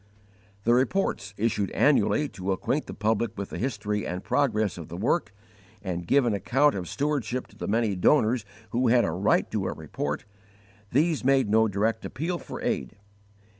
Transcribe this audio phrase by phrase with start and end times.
[0.63, 4.97] The reports, issued annually to acquaint the public with the history and progress of the
[4.97, 5.31] work,
[5.83, 9.67] and give an account of stewardship to the many donors who had a right to
[9.67, 10.25] a report
[10.91, 12.97] these made _no direct appeal for aid.